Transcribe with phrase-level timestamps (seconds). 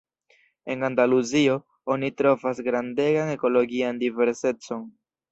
[0.75, 1.57] En Andaluzio,
[1.95, 4.81] oni trovas grandegan ekologian diversecon.